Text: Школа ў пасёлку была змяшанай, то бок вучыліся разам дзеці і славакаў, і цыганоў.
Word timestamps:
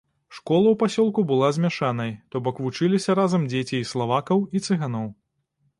Школа 0.35 0.67
ў 0.71 0.75
пасёлку 0.83 1.23
была 1.33 1.49
змяшанай, 1.59 2.11
то 2.33 2.41
бок 2.49 2.63
вучыліся 2.67 3.11
разам 3.21 3.41
дзеці 3.53 3.77
і 3.83 3.87
славакаў, 3.93 4.45
і 4.55 4.65
цыганоў. 4.67 5.07